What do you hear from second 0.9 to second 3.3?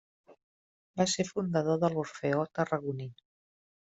Va ser fundador de l'Orfeó Tarragoní.